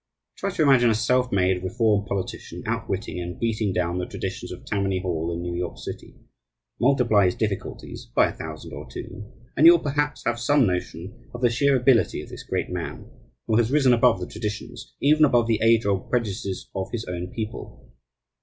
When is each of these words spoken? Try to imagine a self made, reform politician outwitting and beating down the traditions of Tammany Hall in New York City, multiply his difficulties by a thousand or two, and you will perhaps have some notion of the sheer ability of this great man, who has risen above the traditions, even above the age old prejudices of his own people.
Try 0.35 0.49
to 0.49 0.63
imagine 0.63 0.89
a 0.89 0.95
self 0.95 1.31
made, 1.31 1.61
reform 1.63 2.05
politician 2.07 2.63
outwitting 2.65 3.19
and 3.19 3.39
beating 3.39 3.71
down 3.71 3.99
the 3.99 4.07
traditions 4.07 4.51
of 4.51 4.65
Tammany 4.65 4.99
Hall 4.99 5.31
in 5.31 5.43
New 5.43 5.53
York 5.55 5.77
City, 5.77 6.15
multiply 6.79 7.25
his 7.25 7.35
difficulties 7.35 8.07
by 8.15 8.27
a 8.27 8.33
thousand 8.33 8.73
or 8.73 8.89
two, 8.89 9.31
and 9.55 9.67
you 9.67 9.73
will 9.73 9.79
perhaps 9.83 10.23
have 10.25 10.39
some 10.39 10.65
notion 10.65 11.29
of 11.35 11.41
the 11.41 11.51
sheer 11.51 11.75
ability 11.75 12.19
of 12.23 12.29
this 12.29 12.41
great 12.41 12.71
man, 12.71 13.11
who 13.45 13.57
has 13.57 13.69
risen 13.71 13.93
above 13.93 14.19
the 14.19 14.25
traditions, 14.25 14.95
even 15.01 15.23
above 15.23 15.45
the 15.45 15.59
age 15.61 15.85
old 15.85 16.09
prejudices 16.09 16.71
of 16.75 16.89
his 16.91 17.05
own 17.05 17.27
people. 17.27 17.93